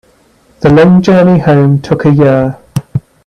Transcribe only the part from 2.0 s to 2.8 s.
a year.